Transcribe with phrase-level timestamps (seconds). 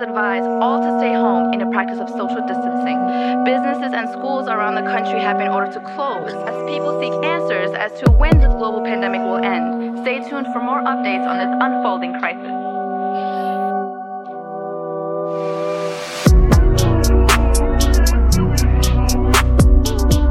[0.00, 2.98] advised all to stay home in the practice of social distancing.
[3.44, 7.70] Businesses and schools around the country have been ordered to close as people seek answers
[7.72, 9.98] as to when this global pandemic will end.
[10.00, 12.68] Stay tuned for more updates on this unfolding crisis.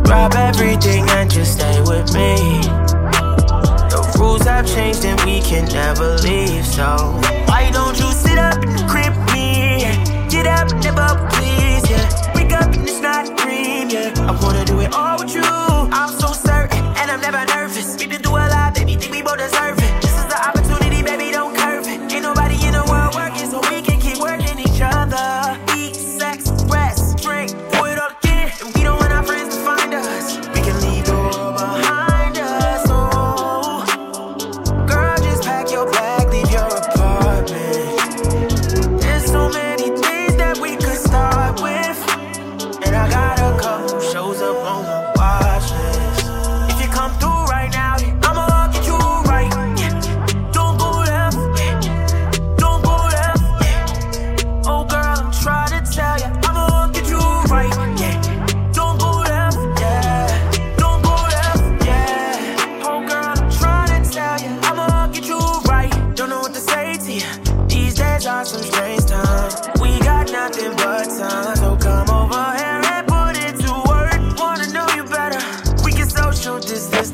[0.10, 2.36] Rob everything and just stay with me.
[3.90, 6.96] The rules have changed and we can never leave, so
[7.48, 8.17] why don't you?
[14.16, 15.42] I wanna do it all with you.
[15.43, 16.17] I'm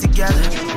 [0.07, 0.72] together.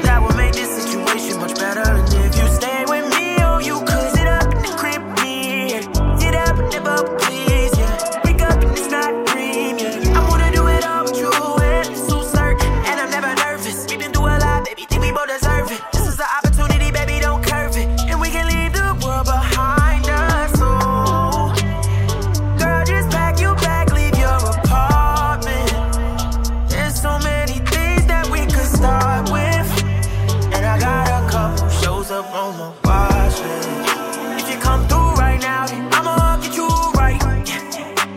[32.07, 34.45] Photos up on my watch list.
[34.45, 37.19] If you come through right now, I'ma get you right.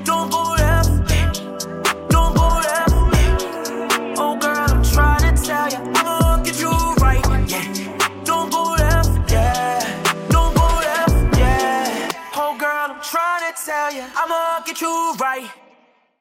[0.06, 0.90] Don't go left,
[2.10, 2.94] don't go left.
[4.18, 7.24] Oh girl, I'm trying to tell you, I'ma get you right.
[8.26, 9.80] Don't go left, yeah.
[10.30, 12.10] Don't go left, yeah.
[12.36, 15.50] Oh girl, I'm trying to tell you, I'ma get you right.